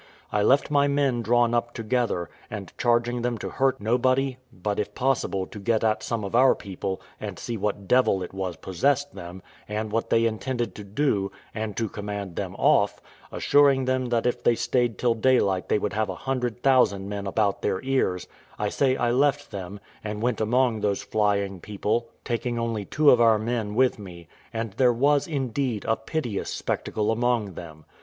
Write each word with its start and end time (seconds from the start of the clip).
I 0.31 0.41
left 0.41 0.71
my 0.71 0.87
men 0.87 1.21
drawn 1.21 1.53
up 1.53 1.75
together, 1.75 2.27
and, 2.49 2.73
charging 2.75 3.21
them 3.21 3.37
to 3.37 3.49
hurt 3.49 3.79
nobody, 3.79 4.37
but, 4.51 4.79
if 4.79 4.95
possible, 4.95 5.45
to 5.45 5.59
get 5.59 5.83
at 5.83 6.01
some 6.01 6.23
of 6.23 6.33
our 6.33 6.55
people, 6.55 6.99
and 7.19 7.37
see 7.37 7.55
what 7.55 7.87
devil 7.87 8.23
it 8.23 8.33
was 8.33 8.55
possessed 8.55 9.13
them, 9.13 9.43
and 9.69 9.91
what 9.91 10.09
they 10.09 10.25
intended 10.25 10.73
to 10.73 10.83
do, 10.83 11.31
and 11.53 11.77
to 11.77 11.87
command 11.87 12.35
them 12.35 12.55
off; 12.57 12.99
assuring 13.31 13.85
them 13.85 14.07
that 14.07 14.25
if 14.25 14.41
they 14.43 14.55
stayed 14.55 14.97
till 14.97 15.13
daylight 15.13 15.69
they 15.69 15.77
would 15.77 15.93
have 15.93 16.09
a 16.09 16.15
hundred 16.25 16.63
thousand 16.63 17.07
men 17.07 17.27
about 17.27 17.61
their 17.61 17.79
ears: 17.83 18.27
I 18.57 18.69
say 18.69 18.95
I 18.95 19.11
left 19.11 19.51
them, 19.51 19.79
and 20.03 20.19
went 20.19 20.41
among 20.41 20.81
those 20.81 21.03
flying 21.03 21.59
people, 21.59 22.09
taking 22.25 22.57
only 22.57 22.85
two 22.85 23.11
of 23.11 23.21
our 23.21 23.37
men 23.37 23.75
with 23.75 23.99
me; 23.99 24.27
and 24.51 24.73
there 24.73 24.93
was, 24.93 25.27
indeed, 25.27 25.85
a 25.85 25.95
piteous 25.95 26.49
spectacle 26.49 27.11
among 27.11 27.53
them. 27.53 27.85